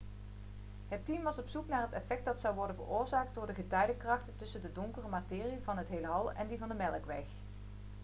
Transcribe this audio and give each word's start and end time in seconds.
het 0.87 1.05
team 1.05 1.23
was 1.23 1.37
op 1.37 1.47
zoek 1.47 1.67
naar 1.67 1.81
het 1.81 1.91
effect 1.91 2.25
dat 2.25 2.39
zou 2.39 2.55
worden 2.55 2.75
veroorzaakt 2.75 3.33
door 3.35 3.47
de 3.47 3.53
getijdenkrachten 3.53 4.33
tussen 4.35 4.61
de 4.61 4.71
donkere 4.71 5.07
materie 5.07 5.59
van 5.63 5.77
het 5.77 5.87
heelal 5.87 6.31
en 6.31 6.47
die 6.47 6.57
van 6.57 6.67
de 6.67 6.73
melkweg 6.75 7.25